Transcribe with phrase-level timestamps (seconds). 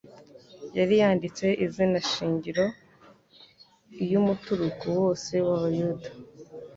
[0.77, 2.65] yari yanditse izina shingiro
[4.03, 6.09] iy'umuturugo wose w'Abayuda.